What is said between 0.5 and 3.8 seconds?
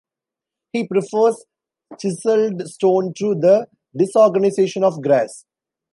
He prefers chiselled stone to the